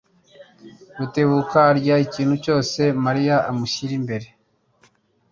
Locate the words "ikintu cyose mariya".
2.05-3.35